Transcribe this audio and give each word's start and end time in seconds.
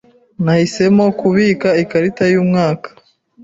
Nahisemo 0.43 1.05
kubika 1.19 1.69
ikarita 1.83 2.23
yumwaka. 2.33 2.89